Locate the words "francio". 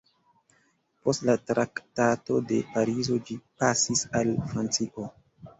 4.51-5.07